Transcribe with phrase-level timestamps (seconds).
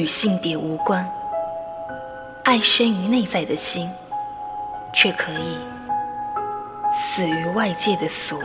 [0.00, 1.06] 与性别无关，
[2.42, 3.86] 爱生于内在的心，
[4.94, 5.58] 却可以
[6.90, 8.38] 死于外界的俗。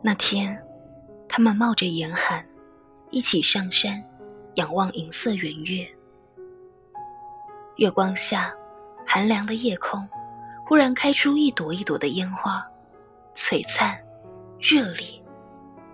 [0.00, 0.56] 那天，
[1.28, 2.46] 他们冒着严寒，
[3.10, 4.00] 一起上山，
[4.54, 5.84] 仰望银色圆月。
[7.74, 8.54] 月光下，
[9.12, 10.08] 寒凉的夜空，
[10.64, 12.64] 忽然开出一朵一朵的烟花，
[13.34, 13.98] 璀璨、
[14.60, 15.04] 热烈、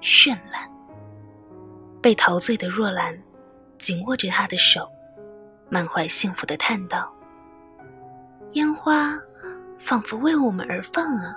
[0.03, 0.71] 绚烂。
[2.03, 3.19] 被陶醉的若兰，
[3.79, 4.87] 紧握着他的手，
[5.71, 7.11] 满怀幸福的叹道
[8.53, 9.19] ：“烟花，
[9.79, 11.35] 仿佛为我们而放啊！”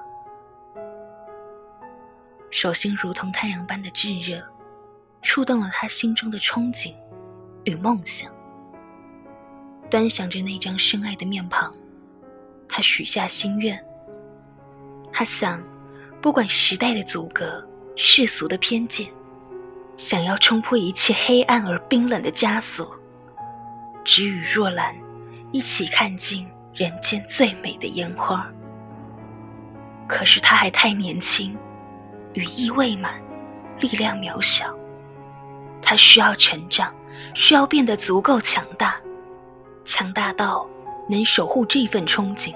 [2.51, 4.43] 手心如同太阳般的炙热，
[5.21, 6.93] 触动了他心中的憧憬
[7.63, 8.29] 与梦想。
[9.89, 11.73] 端详着那张深爱的面庞，
[12.67, 13.77] 他许下心愿。
[15.11, 15.61] 他想，
[16.21, 19.07] 不管时代的阻隔、世俗的偏见，
[19.97, 22.95] 想要冲破一切黑暗而冰冷的枷锁，
[24.03, 24.95] 只与若兰
[25.51, 28.47] 一起看尽人间最美的烟花。
[30.07, 31.57] 可是他还太年轻。
[32.35, 33.19] 羽翼未满，
[33.79, 34.77] 力量渺小，
[35.81, 36.93] 他需要成长，
[37.33, 38.95] 需要变得足够强大，
[39.89, 40.69] 强大到
[41.09, 42.53] 能守护这份憧憬。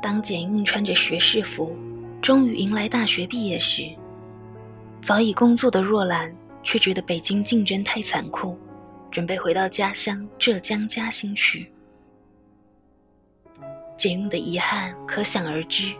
[0.00, 1.76] 当简韵穿着学士服，
[2.22, 3.82] 终于迎来大学毕业时，
[5.02, 8.56] 早已工作的若兰却觉得北京竞争太残酷，
[9.10, 11.68] 准备回到家乡浙江嘉兴去。
[13.96, 15.92] 简韵的遗憾可想而知。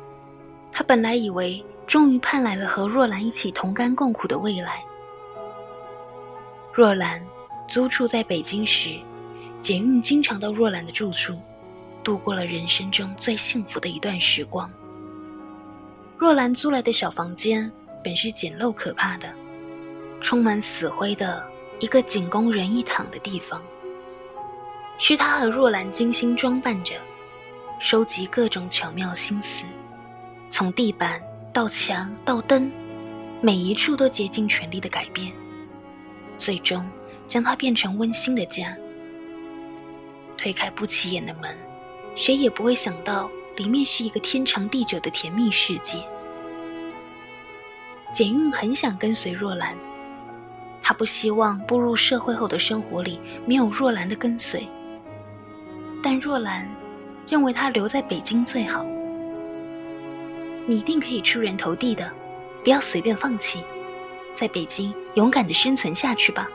[0.71, 4.81] 他本来以为终于盼来了和若兰一起同甘共苦的未来。
[6.73, 7.21] 若兰
[7.67, 8.91] 租住在北京时，
[9.69, 11.39] 简韵经常到若兰的住处，
[12.03, 14.71] 度过了人生中最幸福的一段时光。
[16.17, 17.71] 若兰租来的小房间
[18.03, 19.31] 本是简陋可怕的，
[20.23, 21.45] 充满死灰的
[21.81, 23.61] 一个仅供人一躺的地方，
[24.97, 26.95] 是他和若兰精心装扮着，
[27.79, 29.67] 收集各种巧妙心思。
[30.51, 31.21] 从地板
[31.53, 32.73] 到墙到灯，
[33.43, 35.31] 每一处都竭尽全力的改变，
[36.39, 36.91] 最终
[37.27, 38.75] 将它变成温馨的家。
[40.39, 41.55] 推开不起眼的门，
[42.15, 45.99] 谁也不会想到里面是一个天长地久的甜蜜世界。
[48.15, 49.77] 简韵很想跟随若兰，
[50.83, 54.67] 她不希望步入社会后的生活里没有若兰的跟随，
[56.03, 56.67] 但若兰
[57.29, 58.87] 认为她留在北京最好。
[60.67, 62.11] 你一定可以出人头地的，
[62.63, 63.63] 不要随便放弃，
[64.37, 66.49] 在北京勇敢的生存下去吧。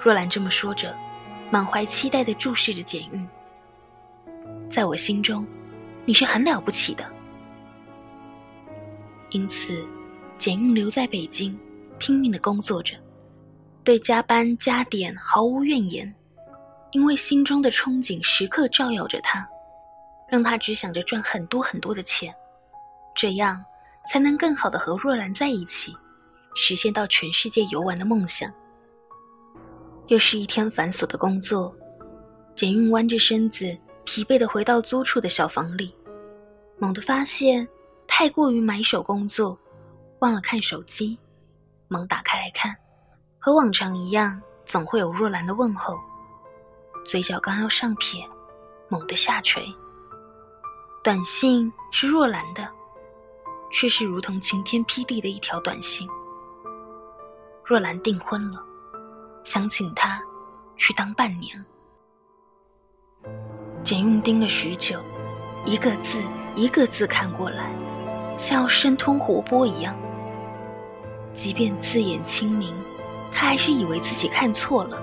[0.00, 0.96] 若兰这么说着，
[1.50, 3.28] 满怀期待的注视着简韵。
[4.70, 5.46] 在我心中，
[6.04, 7.04] 你是很了不起的。
[9.30, 9.84] 因此，
[10.38, 11.58] 简韵留在北京，
[11.98, 12.94] 拼命的工作着，
[13.82, 16.14] 对加班加点毫无怨言，
[16.92, 19.46] 因为心中的憧憬时刻照耀着他。
[20.30, 22.34] 让他只想着赚很多很多的钱，
[23.16, 23.64] 这样
[24.10, 25.96] 才能更好的和若兰在一起，
[26.54, 28.52] 实现到全世界游玩的梦想。
[30.08, 31.74] 又是一天繁琐的工作，
[32.54, 35.94] 简韵弯着身子，疲惫的回到租处的小房里，
[36.78, 37.66] 猛地发现
[38.06, 39.58] 太过于埋首工作，
[40.20, 41.18] 忘了看手机，
[41.88, 42.74] 忙打开来看，
[43.38, 45.98] 和往常一样，总会有若兰的问候，
[47.06, 48.26] 嘴角刚要上撇，
[48.88, 49.62] 猛地下垂。
[51.04, 52.66] 短信是若兰的，
[53.70, 56.08] 却是如同晴天霹雳的一条短信。
[57.62, 58.64] 若兰订婚了，
[59.50, 60.22] 想请他
[60.76, 61.58] 去当伴娘。
[63.82, 65.00] 简韵盯了许久，
[65.64, 66.18] 一个字
[66.54, 67.72] 一个字看过来，
[68.36, 69.96] 像要生吞活剥一样。
[71.32, 72.74] 即便字眼清明，
[73.32, 74.98] 他还是以为自己看错了，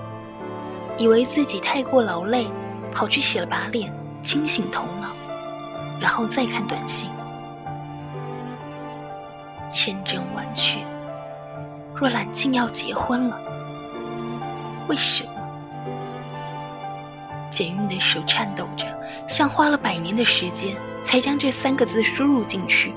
[0.96, 2.48] 以为自己太过劳累，
[2.92, 3.92] 跑去洗了把脸，
[4.22, 5.10] 清醒头脑。
[6.00, 7.10] 然后再看短信，
[9.72, 10.78] 千真万确，
[11.96, 13.40] 若兰竟要结婚了。
[14.88, 15.30] 为什么？
[17.50, 18.86] 简韵的手颤抖着，
[19.28, 22.92] 像花了百年的时间才将这三个字输入进去。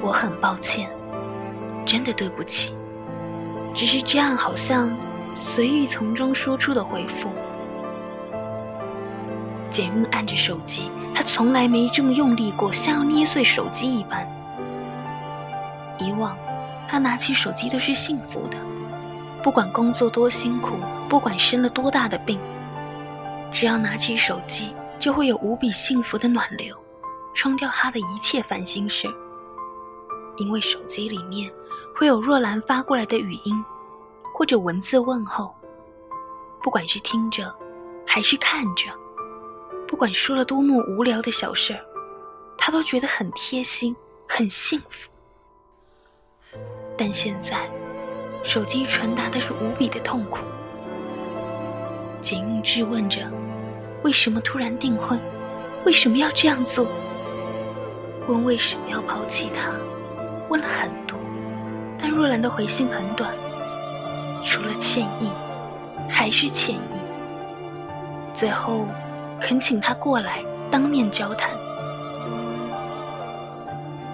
[0.00, 0.88] 我很抱歉，
[1.84, 2.72] 真的对不起。
[3.74, 4.90] 只是这样，好像
[5.34, 7.28] 随意从中说出的回复。
[9.70, 10.90] 简韵按着手机。
[11.14, 14.24] 她从来没这么用力过，像要捏碎手机一般。
[15.98, 16.36] 以往，
[16.86, 18.56] 他拿起手机都是幸福的，
[19.48, 20.76] 不管工作多辛苦，
[21.08, 22.38] 不管生了多大的病，
[23.50, 26.76] 只要拿起手机，就会有无比幸福的暖流，
[27.34, 29.08] 冲掉他的一切烦心事。
[30.36, 31.50] 因为手机里面
[31.96, 33.64] 会有若兰发过来的语音，
[34.34, 35.54] 或者文字问候。
[36.62, 37.50] 不管是听着，
[38.06, 38.90] 还是看着，
[39.86, 41.80] 不管说了多么无聊的小事儿，
[42.58, 43.96] 他都觉得很贴心，
[44.28, 45.08] 很幸福。
[46.98, 47.66] 但现在，
[48.44, 50.38] 手机传达的是无比的痛苦。
[52.20, 53.20] 简韵质问着
[54.02, 55.18] ：“为什么突然订婚？
[55.84, 56.86] 为什么要这样做？
[58.26, 59.70] 问为什么要抛弃他？
[60.48, 61.18] 问了很多，
[62.00, 63.34] 但若兰的回信很短，
[64.44, 65.28] 除了歉意。”
[66.10, 66.98] 还是歉意，
[68.32, 68.86] 最后
[69.38, 71.50] 恳请他过来当面交谈，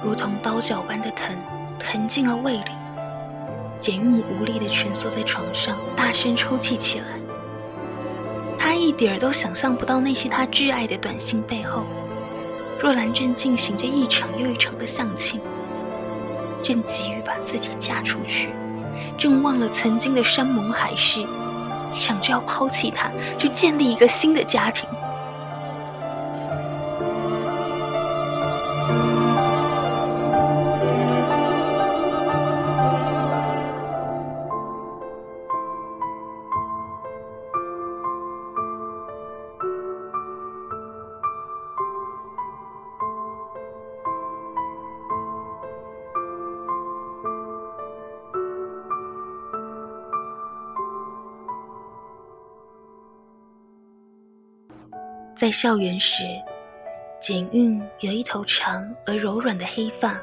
[0.02, 1.36] 如同刀绞般的疼，
[1.78, 2.70] 疼进了胃里。
[3.80, 7.06] 简韵无力地蜷缩在床上，大声抽泣起来。
[8.58, 11.84] 他一点儿都想象不到那些他挚爱的短信背后，
[12.80, 15.40] 若兰正进行着一场又一场的相亲，
[16.62, 18.48] 正急于把自己嫁出去，
[19.18, 21.24] 正忘了曾经的山盟海誓。
[21.92, 24.88] 想着要抛弃他，去建立一个新的家庭。
[55.44, 56.25] 在校园时，
[57.20, 60.19] 简韵有一头长而柔软的黑发，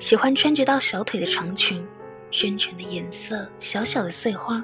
[0.00, 1.86] 喜欢穿着到小腿的长裙，
[2.32, 4.60] 深沉的颜色，小小的碎花，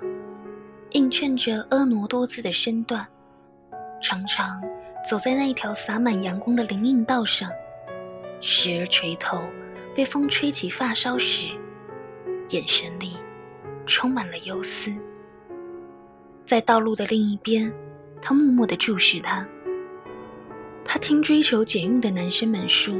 [0.91, 3.07] 映衬着婀娜多姿的身段。
[4.03, 4.61] 常常
[5.09, 7.49] 走在那一条洒满阳光的林荫道上，
[8.41, 9.41] 时而垂头，
[9.95, 11.47] 被风吹起发梢时，
[12.49, 13.17] 眼神里
[13.87, 14.93] 充满了忧思。
[16.45, 17.73] 在道路的另一边。
[18.23, 19.49] 他默默地注视他。
[20.85, 22.95] 他听追求简韵的男生们说，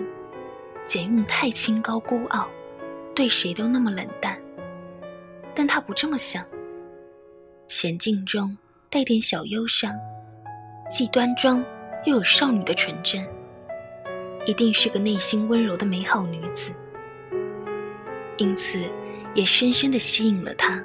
[0.87, 2.49] 简韵太清高孤傲，
[3.15, 4.39] 对谁都那么冷淡。
[5.55, 6.45] 但他不这么想。
[7.69, 8.57] 娴静中
[8.89, 9.93] 带点小忧伤，
[10.89, 11.65] 既端庄
[12.05, 13.27] 又有少女的纯真，
[14.47, 16.73] 一定是个内心温柔的美好女子。
[18.37, 18.81] 因此，
[19.35, 20.83] 也深深地吸引了他。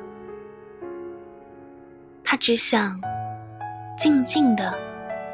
[2.24, 3.00] 他只想。
[3.98, 4.78] 静静的，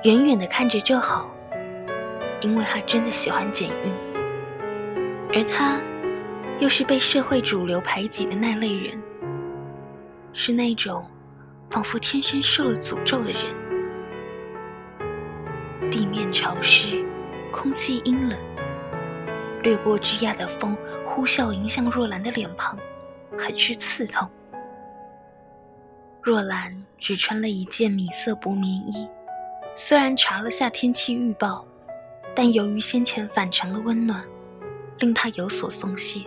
[0.03, 1.27] 远远的看着就好，
[2.41, 3.93] 因为他真的喜欢简韵，
[5.33, 5.79] 而他，
[6.59, 8.99] 又是被社会主流排挤的那类人，
[10.33, 11.05] 是那种
[11.69, 13.41] 仿佛天生受了诅咒的人。
[15.91, 17.05] 地面潮湿，
[17.51, 18.39] 空气阴冷，
[19.61, 22.75] 掠过枝桠的风呼啸迎向若兰的脸庞，
[23.37, 24.27] 很是刺痛。
[26.23, 29.07] 若兰只穿了一件米色薄棉衣，
[29.75, 31.65] 虽然查了下天气预报，
[32.35, 34.23] 但由于先前反常的温暖，
[34.99, 36.21] 令他有所松懈。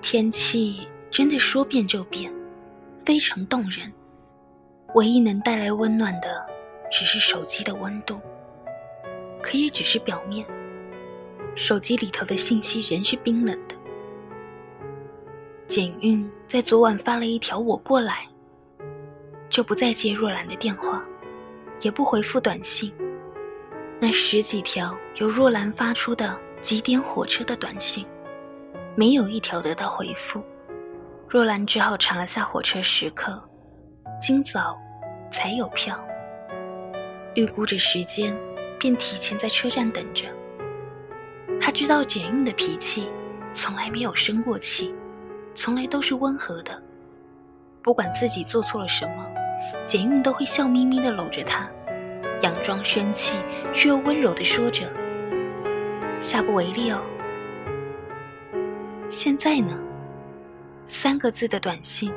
[0.00, 2.32] 天气真的说变就变，
[3.04, 3.92] 非常动人。
[4.94, 6.46] 唯一能带来温暖的，
[6.90, 8.18] 只是手机的温度，
[9.42, 10.46] 可也只是表面。
[11.54, 13.74] 手机里头的信息仍是冰冷的。
[15.66, 18.26] 简韵在昨晚发了一条“我过来”。
[19.50, 21.02] 就不再接若兰的电话，
[21.80, 22.92] 也不回复短信。
[24.00, 28.06] 那十几条由若兰发出的几点火车的短信，
[28.94, 30.40] 没有一条得到回复。
[31.28, 33.42] 若兰只好查了下火车时刻，
[34.20, 34.78] 今早
[35.32, 35.98] 才有票。
[37.34, 38.36] 预估着时间，
[38.78, 40.24] 便提前在车站等着。
[41.60, 43.08] 他知道简韵的脾气，
[43.52, 44.94] 从来没有生过气，
[45.56, 46.80] 从来都是温和的。
[47.82, 49.26] 不管自己做错了什么。
[49.84, 51.68] 简韵都会笑眯眯地搂着他，
[52.40, 53.36] 佯装生气，
[53.72, 54.90] 却又温柔地说着
[56.20, 57.00] ：“下不为例哦。”
[59.10, 59.76] 现在呢？
[60.86, 62.12] 三个字的短信，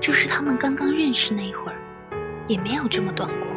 [0.00, 1.76] 就是他们刚刚认识那会儿，
[2.46, 3.48] 也没有这么短过。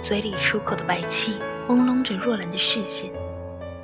[0.00, 3.10] 嘴里出口的白气朦胧着若兰的视线，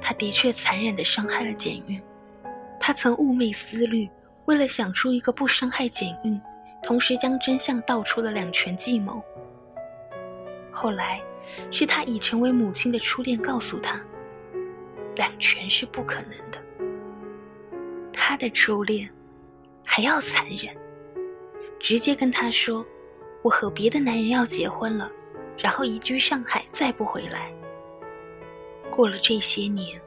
[0.01, 2.01] 他的确残忍地伤害了简韵。
[2.79, 4.09] 他曾寤寐思虑，
[4.45, 6.41] 为了想出一个不伤害简韵。
[6.83, 9.23] 同时将真相道出了两全计谋。
[10.75, 11.23] 后来，
[11.71, 14.00] 是他已成为母亲的初恋告诉他，
[15.14, 16.61] 两全是不可能的。
[18.12, 19.09] 他的初恋
[19.85, 20.75] 还要残忍，
[21.78, 22.85] 直接跟他说，
[23.43, 25.09] 我和别的男人要结婚了，
[25.57, 27.52] 然后移居上海，再不回来。
[28.90, 30.00] 过了这些年，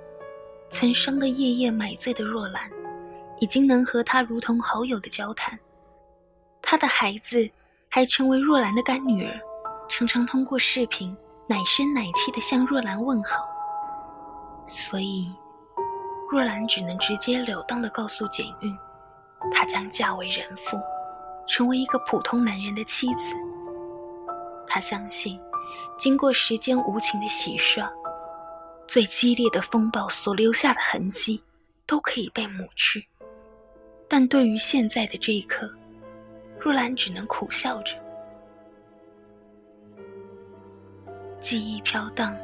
[0.69, 2.69] 曾伤得夜夜买醉的若兰，
[3.39, 5.57] 已经能和他如同好友的交谈。
[6.61, 7.49] 他的孩子
[7.87, 9.39] 还成为若兰的干女儿，
[9.89, 11.15] 常常通过视频
[11.47, 13.45] 奶声奶气的向若兰问好。
[14.67, 15.33] 所以，
[16.29, 18.77] 若兰只能直截了当的告诉简韵，
[19.53, 20.77] 她将嫁为人妇，
[21.47, 23.35] 成为一个普通男人的妻子。
[24.67, 25.39] 她相信，
[25.97, 27.89] 经过时间无情的洗刷。
[28.87, 31.41] 最激烈的风暴所留下的痕迹，
[31.85, 33.07] 都可以被抹去。
[34.09, 35.69] 但对于现在的这一刻，
[36.59, 37.95] 若兰只能苦笑着。
[41.39, 42.35] 记忆飘荡，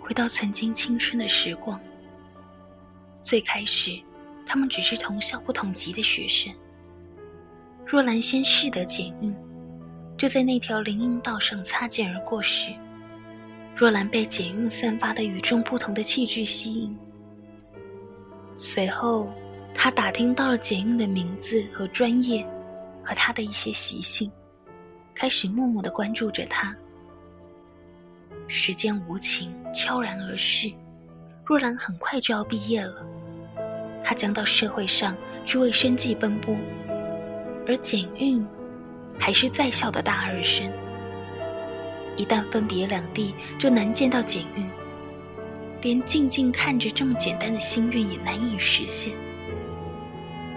[0.00, 1.78] 回到曾经青春的时光。
[3.22, 3.98] 最开始，
[4.46, 6.52] 他们只是同校不同级的学生。
[7.86, 9.34] 若兰先识得简韵，
[10.16, 12.72] 就在那条林荫道上擦肩而过时。
[13.76, 16.98] 若兰被简韵散发的与众不同的气质吸引，
[18.56, 19.30] 随后，
[19.72, 22.44] 他打听到了简韵的名字和专业，
[23.04, 24.30] 和她的一些习性，
[25.14, 26.74] 开始默默的关注着她。
[28.50, 30.72] 时间无情，悄然而逝，
[31.44, 33.04] 若兰很快就要毕业了，
[34.02, 35.14] 她将到社会上
[35.44, 36.56] 去为生计奔波，
[37.66, 38.44] 而简韵，
[39.18, 40.66] 还是在校的大二生。
[42.16, 44.66] 一旦分别两地，就难见到简韵，
[45.82, 49.12] 连静静看着这么简单的心愿也难以实现。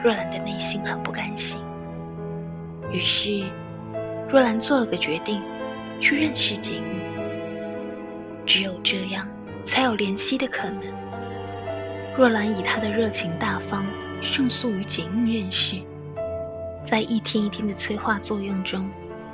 [0.01, 1.60] 若兰的内心很不甘心，
[2.89, 3.43] 于是
[4.29, 5.41] 若兰做了个决定，
[6.00, 7.10] 去认识简韵。
[8.45, 9.27] 只有这样，
[9.65, 10.83] 才有联系的可能。
[12.17, 13.86] 若兰以她的热情大方，
[14.21, 15.81] 迅速与简韵认识，
[16.86, 18.89] 在一天一天的催化作用中，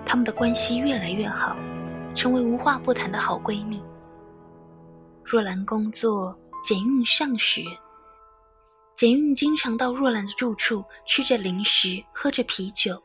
[0.06, 1.56] 他们的关系越来越好。
[2.16, 3.80] 成为无话不谈的好闺蜜。
[5.24, 6.36] 若兰工作，
[6.66, 7.62] 简韵上学。
[8.96, 13.00] 简韵经常到若兰的住处，吃着零食，喝着啤酒。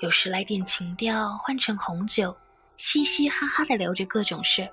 [0.00, 2.34] 有时来点情调，换成红酒，
[2.76, 4.68] 嘻嘻哈哈的聊着各种事。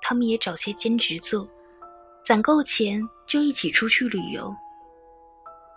[0.00, 1.48] 他们也找些兼职做，
[2.24, 4.54] 攒够钱就一起出去旅游。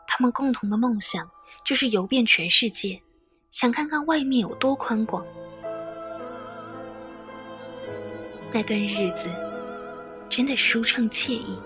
[0.07, 1.29] 他们共同的梦想
[1.65, 3.01] 就是游遍全世界，
[3.49, 5.25] 想看看外面有多宽广。
[8.53, 9.29] 那段日子
[10.29, 11.57] 真的舒畅惬意。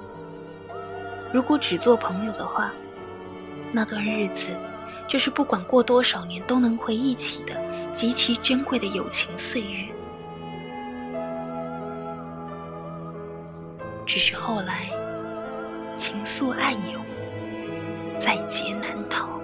[1.34, 2.72] 如果只做朋友的话，
[3.74, 4.56] 那段日子
[5.08, 7.54] 就是不管过多少年都能回忆起的
[7.96, 9.88] 极其珍贵的友情岁月。
[14.06, 14.90] 只是后来
[15.96, 17.02] 情愫暗涌，
[18.20, 19.35] 在劫难逃。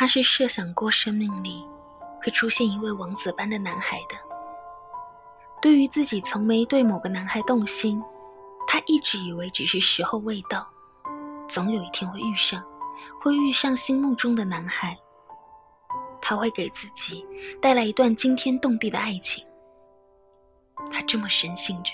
[0.00, 1.66] 他是设想过生命里
[2.22, 4.14] 会出现一位王子般的男孩的。
[5.60, 8.00] 对于自己从没对某个男孩动心，
[8.64, 10.64] 他一直以为只是时候未到，
[11.48, 12.64] 总有一天会遇上，
[13.20, 14.96] 会遇上心目中的男孩。
[16.22, 17.26] 他会给自己
[17.60, 19.44] 带来一段惊天动地的爱情。
[20.92, 21.90] 他这么深信着。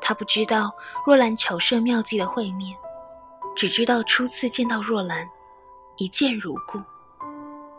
[0.00, 0.74] 他不知道
[1.06, 2.76] 若兰巧设妙计的会面，
[3.54, 5.24] 只知道初次见到若兰。
[5.98, 6.80] 一见如故，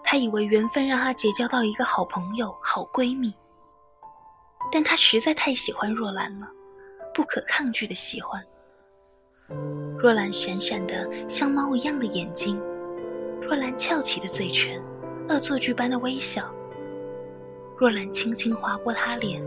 [0.03, 3.33] 他以为缘分让他结交到一个好朋友、好闺蜜，
[4.69, 6.45] 但他实在太喜欢若兰了，
[7.13, 8.45] 不可抗拒的喜欢。
[9.97, 12.61] 若兰闪闪的像猫一样的眼睛，
[13.41, 14.83] 若兰翘起的嘴唇，
[15.29, 16.53] 恶作剧般的微笑。
[17.77, 19.41] 若兰轻轻划过他脸，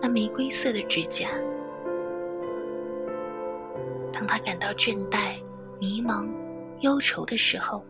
[0.00, 1.28] 那玫瑰色的指甲。
[4.10, 5.36] 当他感到倦怠、
[5.78, 6.26] 迷茫。
[6.82, 7.84] 忧愁的时候，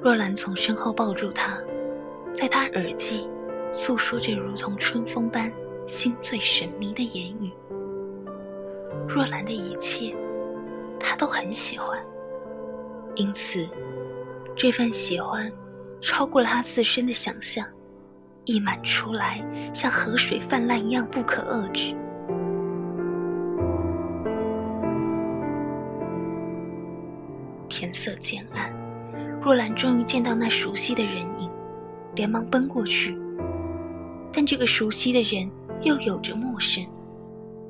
[0.00, 1.58] 若兰从身后抱住他，
[2.34, 3.28] 在他耳际
[3.72, 5.52] 诉说着如同春风般
[5.86, 7.52] 心醉神迷的言语。
[9.08, 10.14] 若兰的一切，
[10.98, 11.98] 他都很喜欢，
[13.16, 13.68] 因此，
[14.54, 15.52] 这份喜欢
[16.00, 17.66] 超过了他自身的想象，
[18.44, 19.44] 溢满出来，
[19.74, 21.96] 像河水泛滥一样不可遏制。
[27.68, 28.72] 天色渐暗，
[29.42, 31.50] 若兰终于见到那熟悉的人影，
[32.14, 33.16] 连忙奔过去。
[34.32, 35.50] 但这个熟悉的人
[35.82, 36.84] 又有着陌生，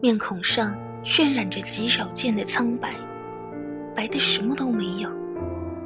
[0.00, 2.94] 面孔上渲染着极少见的苍白，
[3.94, 5.10] 白的什么都没有，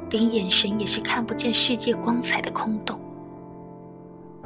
[0.09, 2.99] 连眼神也是看不见世界光彩的空洞。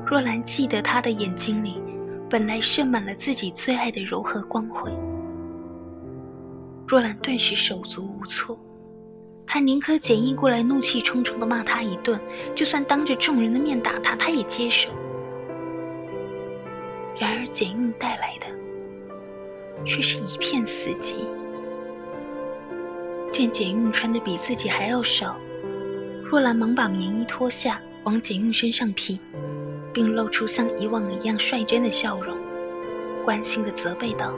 [0.05, 1.81] 若兰记得他的眼睛里，
[2.29, 4.91] 本来盛满了自己最爱的柔和光辉。
[6.87, 8.57] 若兰顿时手足无措。
[9.47, 12.19] 他宁可简易过来怒气冲冲的骂他一顿，
[12.55, 14.89] 就算当着众人的面打他，他也接受。
[17.17, 21.15] 然而简运带来的，却是一片死寂。
[23.31, 25.37] 见简运穿的比自己还要少，
[26.23, 29.19] 若兰忙把棉衣脱下往简运身上披，
[29.93, 32.37] 并露出像以往一样率真的笑容，
[33.23, 34.33] 关心的责备道：“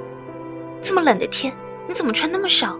[0.83, 1.53] 这么冷的天，
[1.87, 2.79] 你怎么穿那么少？”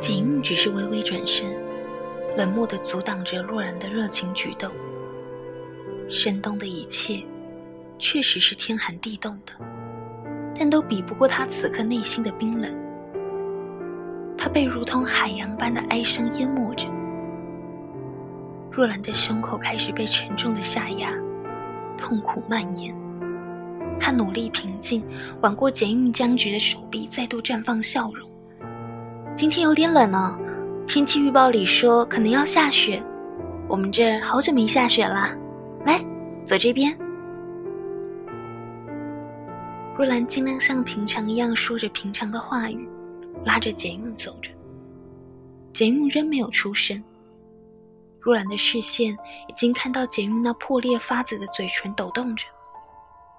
[0.00, 1.46] 简韵只是微微转身，
[2.36, 4.70] 冷漠地阻挡着洛然的热情举动。
[6.08, 7.22] 深冬的一切，
[7.98, 9.52] 确实是天寒地冻的，
[10.56, 12.72] 但都比不过他此刻内心的冰冷。
[14.36, 16.86] 他被如同海洋般的哀伤淹没着。
[18.70, 21.12] 若兰的胸口开始被沉重的下压，
[21.96, 22.94] 痛苦蔓延。
[23.98, 25.04] 他努力平静，
[25.42, 28.27] 挽过简韵僵直的手臂，再度绽放笑容。
[29.38, 30.36] 今天有点冷呢，
[30.88, 33.00] 天气预报里说可能要下雪，
[33.68, 35.32] 我们这儿好久没下雪了。
[35.84, 36.04] 来，
[36.44, 36.92] 走这边。
[39.96, 42.88] 若兰尽量像平常一样说着平常的话语，
[43.44, 44.50] 拉着简韵走着。
[45.72, 47.00] 简韵仍没有出声。
[48.20, 49.12] 若兰的视线
[49.46, 52.44] 已经看到简韵那破裂发紫的嘴唇抖动着，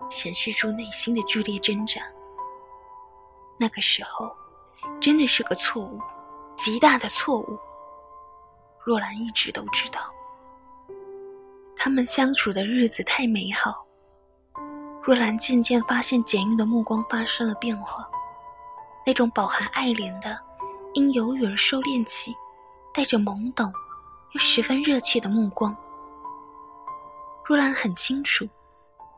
[0.10, 2.00] 显示出内心的剧烈挣扎。
[3.60, 4.34] 那个时候。
[5.00, 6.00] 真的是个错误，
[6.58, 7.58] 极大的错误。
[8.86, 10.02] 若兰一直都知道，
[11.76, 13.86] 他们相处的日子太美好。
[15.02, 18.08] 若兰渐渐发现简玉的目光发生了变化，
[19.06, 20.38] 那种饱含爱怜的，
[20.94, 22.36] 因犹豫而收敛起，
[22.94, 23.72] 带着懵懂
[24.34, 25.76] 又十分热切的目光。
[27.46, 28.48] 若兰很清楚，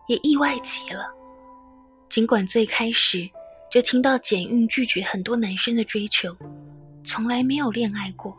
[0.07, 1.11] 也意外极了。
[2.07, 3.27] 尽管最开始。
[3.71, 6.35] 就听到简韵拒绝很多男生的追求，
[7.05, 8.37] 从来没有恋爱过。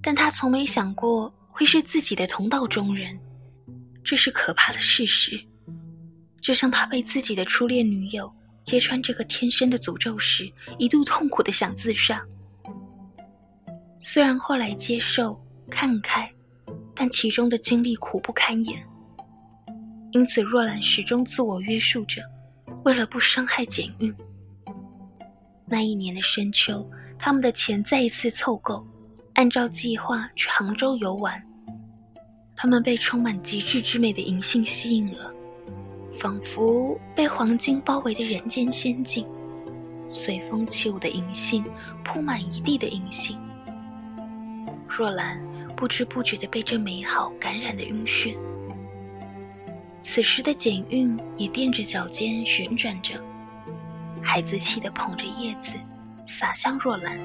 [0.00, 3.18] 但他从没想过会是自己的同道中人，
[4.04, 5.36] 这是可怕的事实。
[6.40, 8.32] 就像他被自己的初恋女友
[8.62, 12.24] 揭穿这个天生的诅咒时，一度痛苦的想自杀。
[13.98, 15.36] 虽然后来接受
[15.68, 16.32] 看开，
[16.94, 18.80] 但其中的经历苦不堪言。
[20.12, 22.22] 因此，若兰始终自我约束着。
[22.88, 24.14] 为了不伤害简韵，
[25.66, 28.82] 那一年的深秋，他们的钱再一次凑够，
[29.34, 31.38] 按照计划去杭州游玩。
[32.56, 35.30] 他们被充满极致之美的银杏吸引了，
[36.18, 39.26] 仿佛被黄金包围的人间仙境。
[40.08, 41.62] 随风起舞的银杏，
[42.02, 43.38] 铺满一地的银杏。
[44.88, 45.38] 若兰
[45.76, 48.34] 不知不觉地被这美好感染的晕眩。
[50.10, 53.22] 此时的简韵也踮着脚尖旋转着，
[54.22, 55.74] 孩子气地捧着叶子，
[56.26, 57.20] 洒向若兰。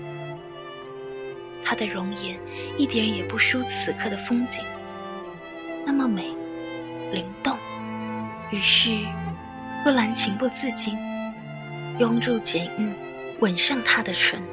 [1.64, 2.38] 她的容颜
[2.78, 4.66] 一点也不输此刻的风景，
[5.86, 6.24] 那么美，
[7.14, 7.58] 灵动。
[8.52, 9.00] 于是，
[9.86, 10.98] 若兰情不自禁，
[12.00, 12.94] 拥住简韵，
[13.40, 14.44] 吻上她的唇。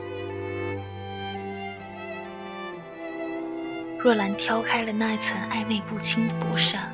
[3.98, 6.88] 若兰挑开了那一层暧昧不清的薄纱。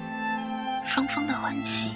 [0.87, 1.90] 双方的欢喜，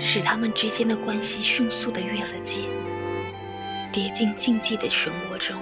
[0.00, 2.62] 使他们之间的关系迅速的越了界，
[3.92, 5.56] 跌进禁忌的漩涡中。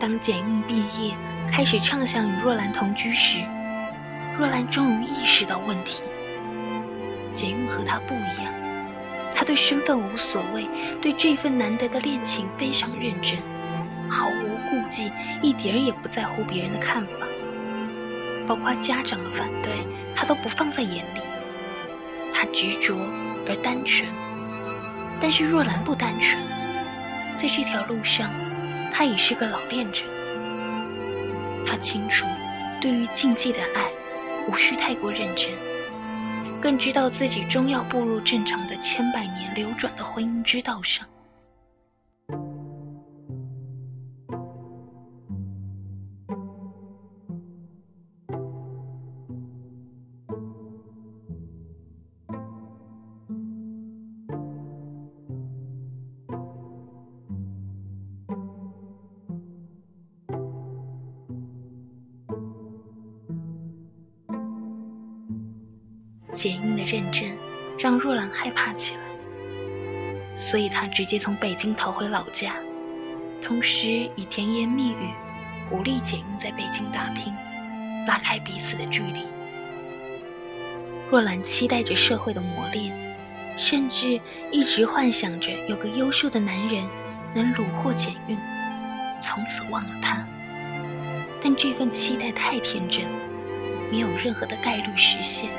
[0.00, 1.14] 当简韵毕业，
[1.52, 3.38] 开始畅想与若兰同居时，
[4.38, 6.02] 若兰终于意识到问题。
[7.34, 8.52] 简韵和他不一样，
[9.34, 10.66] 他对身份无所谓，
[11.02, 13.38] 对这份难得的恋情非常认真，
[14.08, 17.26] 毫无顾忌，一点也不在乎别人的看法。
[18.48, 19.72] 包括家长的反对，
[20.14, 21.20] 他都不放在眼里。
[22.32, 22.96] 他执着
[23.48, 24.08] 而单纯，
[25.20, 26.40] 但是若兰不单纯。
[27.36, 28.30] 在这条路上，
[28.92, 30.02] 他已是个老练者。
[31.66, 32.26] 他清楚，
[32.80, 33.88] 对于禁忌的爱，
[34.48, 35.50] 无需太过认真，
[36.60, 41.06] 更知道自己终要步入正常的千百年流转的婚姻之道上。
[68.48, 69.00] 害怕起来，
[70.34, 72.54] 所以他直接从北京逃回老家，
[73.42, 75.10] 同时以甜言蜜语
[75.68, 77.34] 鼓励简韵在北京打拼，
[78.06, 79.20] 拉开彼此的距离。
[81.10, 82.96] 若兰期待着社会的磨练，
[83.58, 84.18] 甚至
[84.50, 86.88] 一直幻想着有个优秀的男人
[87.34, 88.38] 能虏获简韵，
[89.20, 90.26] 从此忘了他。
[91.42, 93.04] 但这份期待太天真，
[93.92, 95.50] 没有任何的概率实现。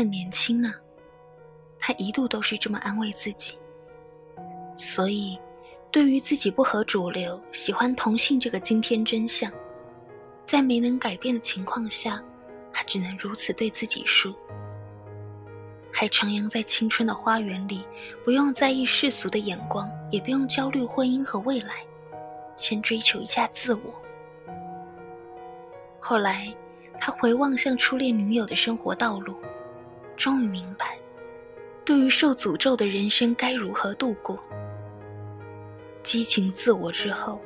[0.00, 0.72] 很年轻呢，
[1.78, 3.58] 他一度都是这么安慰自己。
[4.74, 5.38] 所以，
[5.90, 9.52] 对于自己不合主流、喜欢同性这个惊天真相，
[10.46, 12.18] 在没能改变的情况下，
[12.72, 14.34] 他只能如此对自己说。
[15.92, 17.84] 还徜徉在青春的花园里，
[18.24, 21.84] 不用在意世俗的眼光，也不用焦虑婚姻和未来，
[22.56, 23.94] 先追求一下自我。
[26.00, 26.50] 后来，
[26.98, 29.36] 他回望向初恋女友的生活道路。
[30.20, 30.98] 终于明白，
[31.82, 34.38] 对于受诅咒的人生该如何度过。
[36.02, 37.40] 激情自我之后，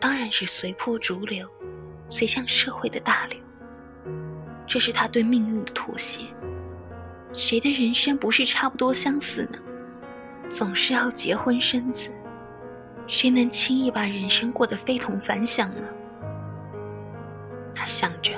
[0.00, 1.46] 当然是随波逐流，
[2.08, 3.38] 随向社会的大流。
[4.66, 6.24] 这是他对命运的妥协。
[7.34, 9.58] 谁的人生不是差不多相似呢？
[10.48, 12.08] 总是要结婚生子，
[13.06, 15.82] 谁能轻易把人生过得非同凡响呢？
[17.74, 18.32] 他想着。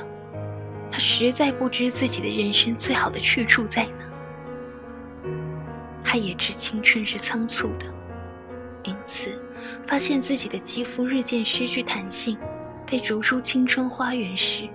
[1.00, 5.30] 实在不知自己的人生最好的去处在哪。
[6.04, 7.86] 他也知青春是仓促的，
[8.82, 9.30] 因此
[9.86, 12.36] 发现自己的肌肤日渐失去弹性，
[12.84, 14.68] 被逐出青春花园时，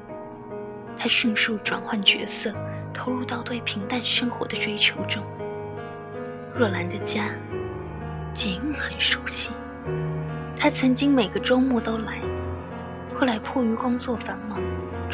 [0.97, 2.51] 他迅速转换角色，
[2.91, 5.23] 投入到对平淡生活的追求中。
[6.55, 7.29] 若兰的家，
[8.33, 9.51] 简韵很熟悉，
[10.57, 12.19] 他曾经每个周末都来，
[13.13, 14.59] 后来迫于工作繁忙。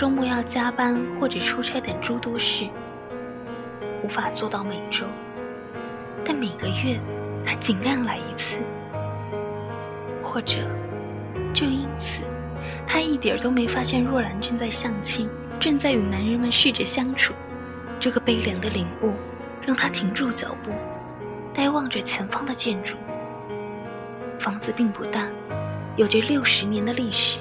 [0.01, 2.67] 周末要加班或者出差等诸多事，
[4.01, 5.05] 无法做到每周，
[6.25, 6.99] 但每个月
[7.45, 8.57] 他尽量来一次。
[10.19, 10.57] 或者，
[11.53, 12.23] 就因此，
[12.87, 17.31] 他一点都没发现若兰正在相亲，正在与男人们试着相处。
[17.99, 19.13] 这个悲凉的领悟，
[19.67, 20.71] 让他停住脚步，
[21.53, 22.95] 呆望着前方的建筑。
[24.39, 25.27] 房子并不大，
[25.95, 27.37] 有着六十年的历史，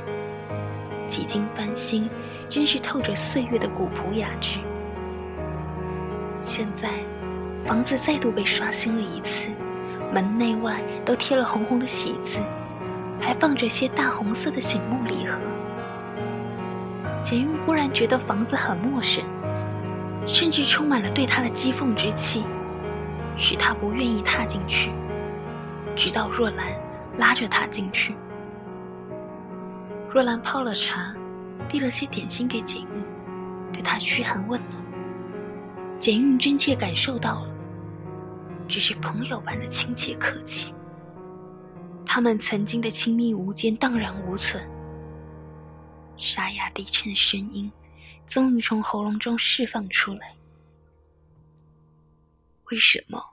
[1.09, 2.07] 几经翻新。
[2.50, 4.58] 仍是透着岁月的古朴雅致。
[6.42, 6.88] 现在，
[7.64, 9.48] 房子再度被刷新了一次，
[10.12, 12.40] 门内外都贴了红红的喜字，
[13.20, 15.38] 还放着些大红色的醒目礼盒。
[17.22, 19.22] 简韵忽然觉得房子很陌生，
[20.26, 22.42] 甚至充满了对他的讥讽之气，
[23.36, 24.90] 使他不愿意踏进去。
[25.94, 26.66] 直到若兰
[27.18, 28.16] 拉着他进去，
[30.10, 31.14] 若兰泡了茶。
[31.70, 34.83] 递了些点心给简玉，对他嘘寒问暖。
[36.00, 37.54] 简韵真切感受到了，
[38.66, 40.74] 只是朋友般的亲切客气。
[42.04, 44.61] 他们曾经的亲密无间荡然无存，
[46.16, 47.70] 沙哑低沉的声音
[48.26, 50.35] 终于从喉咙中释放出来。
[52.70, 53.24] 为什么？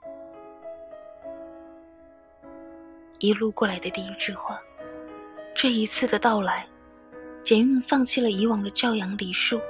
[3.18, 4.60] 一路过来的第一句话，
[5.56, 6.64] 这一次的到来，
[7.44, 9.60] 简韵放弃了以往的教养礼数，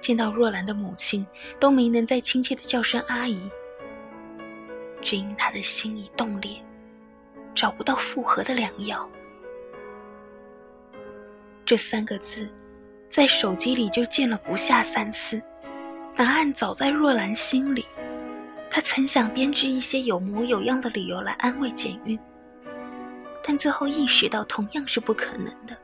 [0.00, 1.24] 见到若兰的母亲
[1.60, 3.48] 都没能再亲切的叫声阿姨，
[5.00, 6.56] 只因她的心已冻裂，
[7.54, 9.08] 找不到复合的良药。
[11.64, 12.48] 这三个字，
[13.10, 15.40] 在手机里就见了不下三次，
[16.16, 17.84] 答案早在若兰心里。
[18.70, 22.18] 她曾想编织一些有模有样的理由来安慰简韵。
[23.44, 25.76] 但最后意识到同样是不可能的，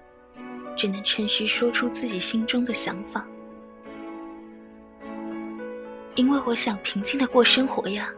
[0.76, 3.26] 只能诚实说出自己心中的想法。
[6.14, 8.08] 因为我想平静的过生活呀。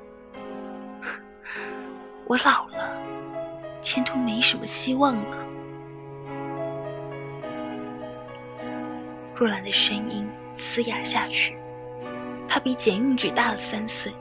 [2.26, 2.92] 我老了，
[3.80, 5.46] 前途没什么希望了。
[9.34, 11.56] 若兰的声音嘶哑下去，
[12.48, 14.12] 她比简韵只大了三岁。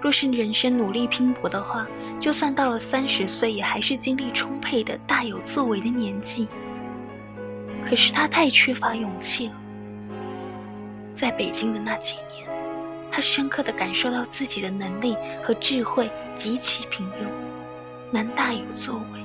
[0.00, 1.86] 若是人生努力拼搏的话，
[2.20, 6.48] 就算到了三十岁，也还是精力充沛的、大有作为的年纪。
[7.88, 9.54] 可是他太缺乏勇气了。
[11.16, 12.46] 在北京的那几年，
[13.10, 19.20] 他深刻的感受到自己的能力和智慧极其平庸，难大有作为。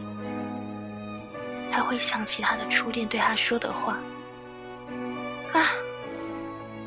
[1.70, 3.98] 他会想起他的初恋对他说的话
[5.52, 5.74] ：“啊，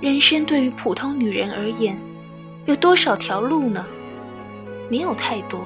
[0.00, 1.98] 人生对于普通女人而言。”
[2.64, 3.84] 有多少条路呢？
[4.90, 5.60] 没有太多，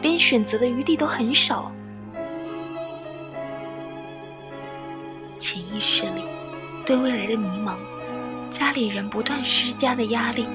[0.00, 1.70] 连选择的余地都很少。
[5.44, 6.22] 潜意识里
[6.86, 7.74] 对未来的迷茫，
[8.50, 10.46] 家里人不断施加的压力，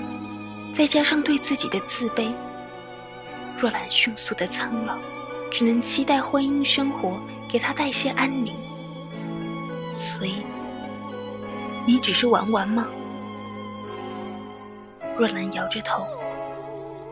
[0.75, 2.33] 再加上对自己的自卑，
[3.59, 4.95] 若兰迅速的苍老，
[5.51, 7.19] 只能期待婚姻生活
[7.51, 8.51] 给她带些安宁。
[9.95, 10.37] 所以，
[11.85, 12.87] 你只是玩玩吗？
[15.19, 16.07] 若兰摇着头，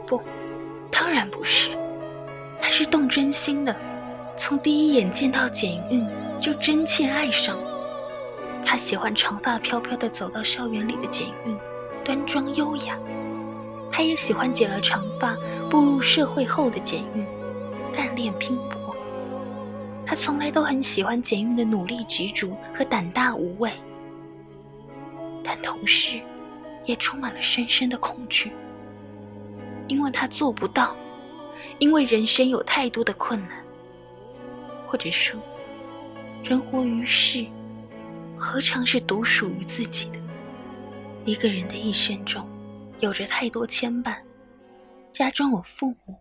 [0.08, 0.20] 不，
[0.90, 1.70] 当然不是，
[2.60, 3.76] 他是动真心的，
[4.36, 6.04] 从第一眼见到简韵
[6.42, 7.56] 就真切爱上。
[8.65, 11.58] 他喜欢长发飘飘的走到校园里的简韵，
[12.04, 12.96] 端庄优雅；
[13.91, 15.36] 他也喜欢剪了长发
[15.70, 17.26] 步入社会后的简韵，
[17.93, 18.96] 干练拼搏。
[20.06, 23.72] 他从来都很喜欢简韵的努力执着和胆大无畏，
[25.43, 26.20] 但同时。
[26.86, 28.50] 也充满了深深的恐惧，
[29.89, 30.96] 因为他做不到，
[31.80, 33.62] 因为人生有太多的困难，
[34.88, 35.38] 或者说，
[36.46, 37.46] 人活于世，
[38.38, 40.19] 何尝是独属于自己的？
[41.26, 42.47] 一个人的一生中，
[43.00, 44.15] 有着太多牵绊，
[45.12, 46.15] 家中有父母，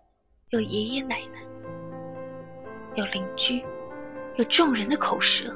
[0.48, 1.40] 有爷爷奶奶，
[2.94, 3.62] 有邻居，
[4.36, 5.54] 有众人的口舌，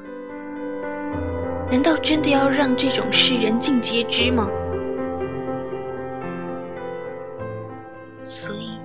[1.69, 4.47] 难道真的要让这种事人尽皆知吗？
[8.23, 8.77] 所以，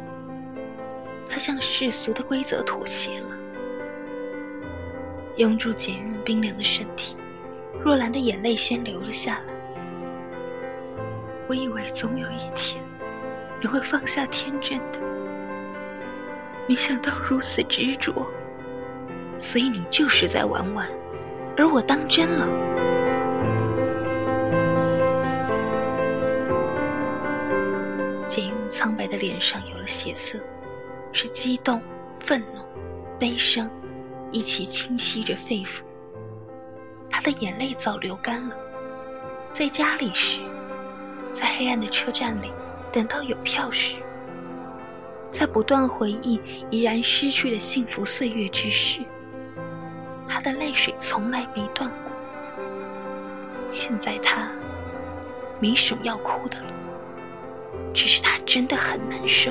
[1.28, 3.26] 他向世俗的规则妥协了。
[5.36, 7.14] 拥住简韵冰凉的身体，
[7.86, 9.54] 若兰的眼泪先流了下来。
[11.48, 12.82] 我以为总有一天，
[13.60, 14.98] 你会放下天真的，
[16.68, 18.12] 没想到如此执着。
[19.36, 20.88] 所以你就是在玩玩，
[21.56, 22.48] 而我当真了。
[28.68, 30.38] 苍白的脸上有了血色，
[31.12, 31.80] 是激动、
[32.20, 32.60] 愤怒、
[33.18, 33.70] 悲伤，
[34.32, 35.85] 一起侵袭着肺腑。
[37.26, 38.54] 他的眼泪早流干了。
[39.52, 40.38] 在家里时，
[41.32, 42.52] 在黑暗的车站里
[42.92, 43.96] 等到有票时，
[45.32, 49.00] 在不断回忆已然失去的幸福岁月之时，
[50.28, 52.12] 他的泪水从来没断过。
[53.72, 54.48] 现在他
[55.58, 56.72] 没什么要哭的了。
[57.92, 59.50] 只是他真的很难受。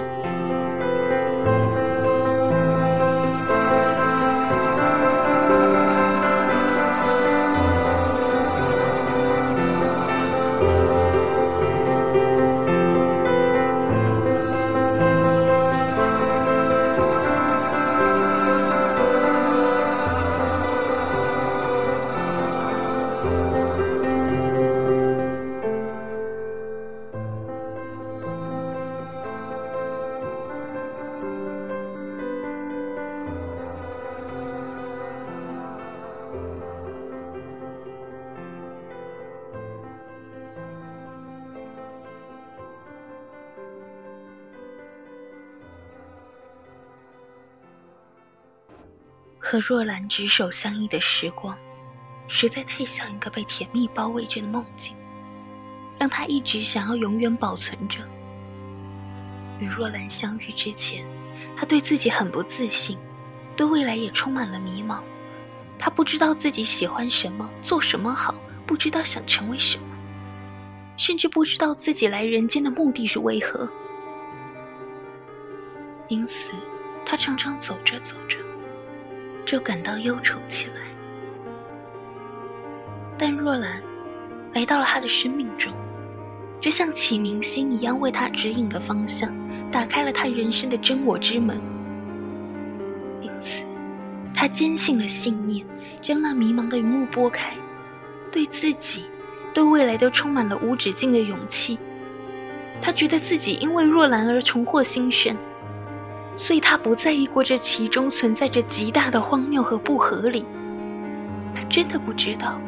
[49.47, 51.55] 和若兰执手相依的时光，
[52.27, 54.95] 实在太像一个被甜蜜包围着的梦境，
[55.99, 57.99] 让他一直想要永远保存着。
[59.59, 61.05] 与若兰相遇之前，
[61.55, 62.97] 他对自己很不自信，
[63.55, 64.99] 对未来也充满了迷茫。
[65.77, 68.33] 他不知道自己喜欢什么，做什么好，
[68.65, 69.85] 不知道想成为什么，
[70.97, 73.69] 甚至不知道自己来人间的目的是为何。
[76.07, 76.49] 因此，
[77.05, 78.39] 他常常走着走着，
[79.55, 80.73] 就感到忧愁起来。
[83.17, 83.81] 但若兰
[84.53, 85.71] 来到了他的生命中，
[86.59, 89.33] 就像启明星一样，为他指引了方向，
[89.71, 91.57] 打开了他人生的真我之门。
[93.21, 93.63] 因此。
[94.33, 95.65] 他坚信了信念，
[96.01, 97.53] 将那迷茫的云雾拨开，
[98.33, 99.05] 对自己、
[99.53, 101.79] 对未来都充满了无止境的勇气。
[102.81, 105.33] 他觉得自己因为若兰而重获新生，
[106.35, 110.45] 所以他不在意过这其中存在着极大的荒谬和不合理。
[111.55, 112.59] 他真的不知道，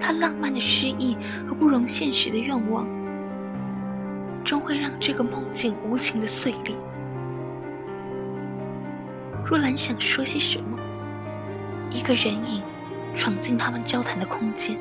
[0.00, 1.16] 他浪漫的诗意
[1.46, 2.86] 和不容现实的愿望，
[4.42, 6.74] 终会让这个梦境无情的碎裂。
[9.44, 10.78] 若兰想说些什么，
[11.90, 12.62] 一个人影
[13.14, 14.78] 闯进他们交谈的空间，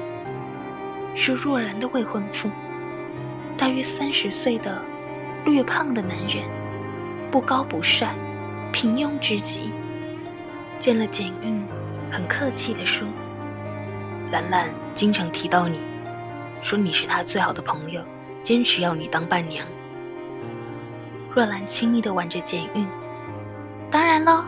[1.16, 2.50] 是若兰的未婚夫，
[3.58, 4.82] 大约三十岁的
[5.44, 6.46] 略胖的男人，
[7.32, 8.13] 不高不帅，
[8.72, 9.72] 平庸之极。
[10.80, 11.63] 见了简韵，
[12.10, 13.08] 很客气地说
[14.32, 15.80] ：“兰兰经常提到你，
[16.62, 18.02] 说你是她最好的朋友，
[18.44, 19.65] 坚持要你当伴娘。”
[21.36, 22.88] 若兰轻易的挽着简韵
[23.92, 24.46] ：“当然了。”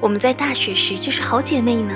[0.00, 1.94] 我们在大学时就是好姐妹呢。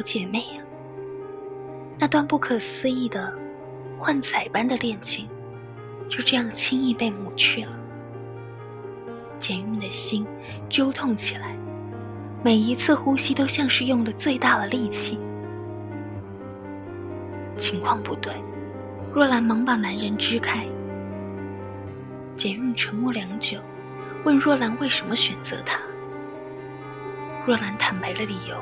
[0.00, 0.62] 好姐妹呀，
[1.98, 3.30] 那段不可思议的、
[3.98, 5.28] 幻彩般的恋情，
[6.08, 7.72] 就这样轻易被抹去了。
[9.38, 10.26] 简韵的心
[10.70, 11.54] 揪痛起来。
[12.42, 15.18] 每一次呼吸都像是用了最大的力气。
[17.58, 18.32] 情况不对，
[19.12, 20.64] 若兰忙把男人支开。
[22.38, 23.58] 简韵沉默良久，
[24.24, 25.78] 问若兰为什么选择他。
[27.44, 28.56] 若兰坦白了理由：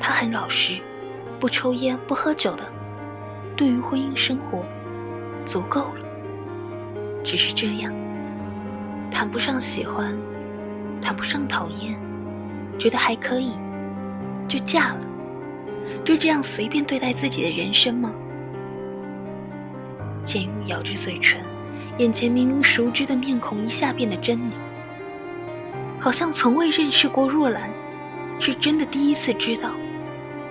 [0.00, 0.80] 他很老实，
[1.38, 2.64] 不抽烟不喝酒的，
[3.54, 4.64] 对于婚姻生活
[5.46, 6.00] 足够了。
[7.22, 7.92] 只是这样，
[9.12, 10.12] 谈不上喜欢。
[11.02, 11.98] 谈不上讨厌，
[12.78, 13.52] 觉得还可以，
[14.46, 15.00] 就嫁了，
[16.04, 18.12] 就这样随便对待自己的人生吗？
[20.22, 21.40] 简玉咬着嘴唇，
[21.96, 24.50] 眼前明明熟知的面孔一下变得狰狞，
[25.98, 27.70] 好像从未认识过若兰，
[28.38, 29.70] 是真的第一次知道，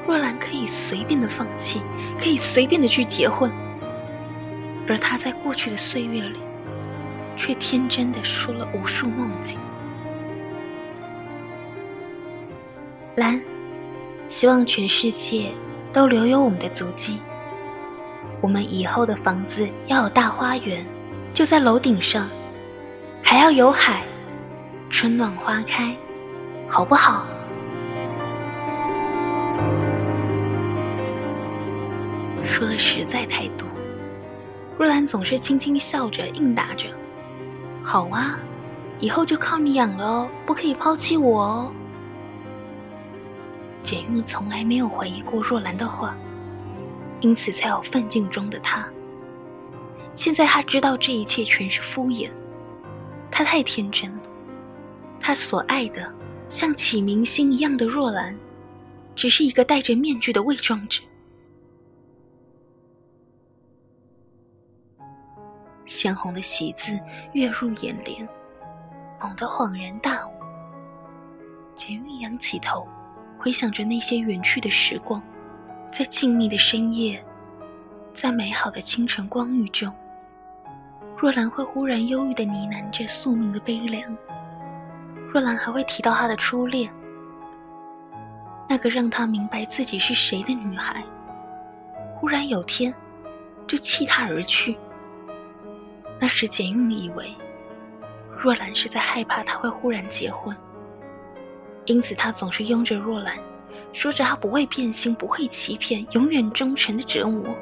[0.08, 1.82] 若兰可以随便的放弃，
[2.20, 3.52] 可以随便的去结婚，
[4.88, 6.40] 而他在过去的岁月里，
[7.38, 9.60] 却天真的说了无数梦境。
[13.16, 13.40] 兰，
[14.30, 15.52] 希望全世界
[15.94, 17.20] 都留有我们的足迹。
[18.42, 20.84] 我们以后的房子要有大花园，
[21.34, 22.28] 就在楼顶上，
[23.22, 24.02] 还要有海，
[24.90, 25.96] 春暖花开，
[26.68, 27.28] 好不好？
[32.60, 33.66] 说的实在太多，
[34.78, 36.88] 若兰总是轻轻笑着应答着
[37.82, 38.38] ：“好啊，
[39.00, 41.72] 以后就靠你养了哦，不可以抛弃我哦。”
[43.82, 46.18] 简玉从来没有怀疑过若兰的话，
[47.22, 48.86] 因此才有奋进中的他。
[50.14, 52.30] 现在他知道这一切全是敷衍，
[53.32, 54.20] 他太天真了。
[55.18, 56.12] 他所爱的
[56.50, 58.36] 像启明星一样的若兰，
[59.16, 61.02] 只是一个戴着面具的伪装者。
[65.90, 66.98] 鲜红的喜字
[67.34, 68.30] 跃入眼帘，
[69.20, 70.32] 猛地恍然大悟。
[71.76, 72.88] 简韵仰起头。
[73.40, 75.24] 回想着那些远去的时光，
[75.94, 77.24] 在静谧的深夜，
[78.14, 79.92] 在美好的清晨光晕中，
[81.18, 84.16] 若兰会忽然忧郁的呢喃着宿命的悲凉。
[85.32, 86.92] 若兰还会提到她的初恋，
[88.68, 91.02] 那个让她明白自己是谁的女孩，
[92.16, 92.94] 忽然有天
[93.66, 94.78] 就弃她而去。
[96.20, 97.34] 那时简韵以为，
[98.38, 100.56] 若兰是在害怕他会忽然结婚。
[101.86, 103.38] 因此，他总是拥着若兰，
[103.94, 107.56] 说着他不会变心、不会欺骗、永远忠诚的折磨。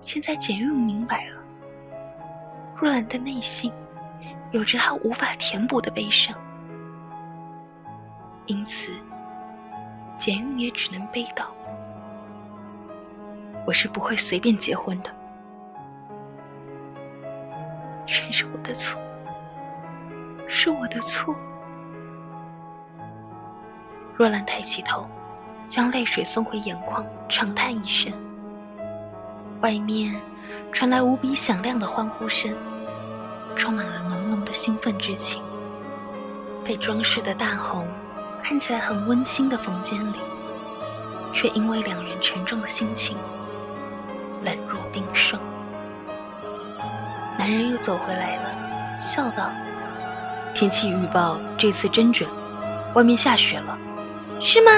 [0.00, 1.36] 现在简韵明白了，
[2.76, 3.72] 若兰的内心
[4.50, 6.36] 有着她无法填补的悲伤，
[8.46, 8.90] 因此
[10.24, 11.42] 简韵也只能悲悼
[13.66, 15.10] ：“我是不会随便结婚的，
[18.06, 18.96] 全是我的错，
[20.46, 21.34] 是我的错。”
[24.14, 25.08] 若兰抬起头，
[25.68, 28.12] 将泪水送回眼眶，长叹一声。
[29.60, 30.14] 外面
[30.70, 32.54] 传来无比响亮的欢呼声，
[33.56, 35.42] 充满了浓浓的兴奋之情。
[36.64, 37.88] 被装饰的大红，
[38.42, 40.16] 看起来很温馨的房间里，
[41.32, 43.16] 却因为两人沉重的心情，
[44.42, 45.40] 冷若冰霜。
[47.38, 49.50] 男人又走回来了，笑道
[50.54, 52.28] ：“天气预报这次真准，
[52.94, 53.78] 外面下雪了。”
[54.38, 54.70] 是吗？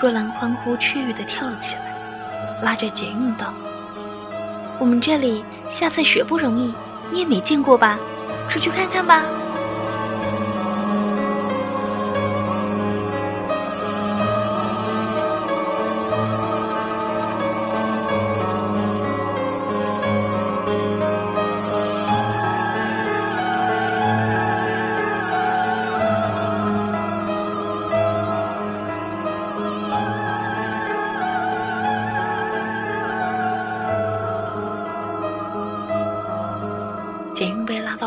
[0.00, 3.52] 若兰欢呼雀跃的跳了起来，拉着简韵道
[4.80, 6.74] ：“我们这里下次雪不容易，
[7.10, 7.98] 你也没见过吧？
[8.48, 9.22] 出去看看吧。”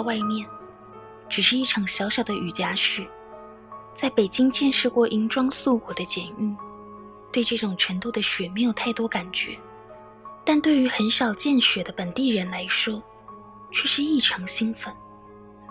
[0.10, 0.44] 外面，
[1.30, 3.08] 只是一场小小的雨夹雪。
[3.96, 6.58] 在北京见识过银装素裹的简韵，
[7.32, 9.56] 对这种程度的雪没有太多感觉，
[10.44, 13.00] 但对于很少见雪的本地人来说，
[13.72, 14.92] 却是异常兴奋，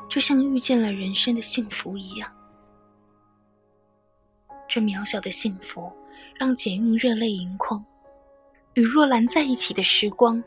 [0.09, 2.32] 就像遇见了人生的幸福一样。
[4.68, 5.93] 这渺小的幸福
[6.39, 7.84] 让简韵热泪盈眶，
[8.74, 10.41] 与若兰在一起的时光。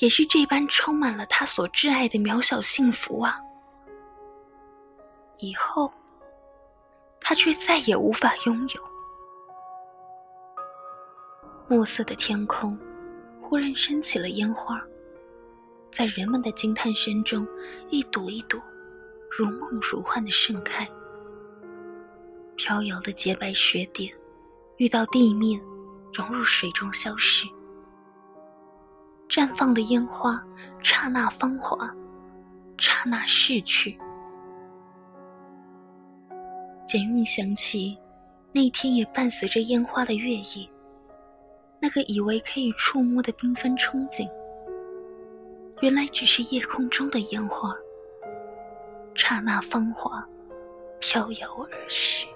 [0.00, 3.38] 也是这般充满了他所挚爱的渺小幸福啊！
[5.38, 5.92] 以后，
[7.20, 8.82] 他却再也无法拥有。
[11.68, 12.78] 墨色的天空
[13.42, 14.82] 忽然升起了烟花，
[15.92, 17.46] 在人们的惊叹声中，
[17.90, 18.58] 一朵一朵
[19.30, 20.88] 如梦如幻的盛开。
[22.56, 24.10] 飘摇的洁白雪点
[24.78, 25.60] 遇到地面，
[26.14, 27.46] 融入水中消失。
[29.30, 30.42] 绽放的烟花，
[30.82, 31.88] 刹那芳华，
[32.78, 33.96] 刹那逝去。
[36.84, 37.96] 简韵想起，
[38.50, 40.68] 那天也伴随着烟花的月夜，
[41.78, 44.28] 那个以为可以触摸的缤纷憧憬，
[45.80, 47.72] 原来只是夜空中的烟花，
[49.14, 50.26] 刹那芳华，
[50.98, 52.26] 飘摇而逝。